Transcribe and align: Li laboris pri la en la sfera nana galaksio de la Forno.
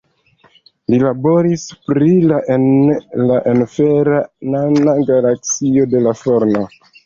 Li 0.93 0.99
laboris 1.03 1.65
pri 1.89 2.07
la 2.33 2.41
en 2.57 2.67
la 3.27 3.39
sfera 3.75 4.19
nana 4.57 4.99
galaksio 5.15 5.89
de 5.97 6.07
la 6.11 6.19
Forno. 6.27 6.69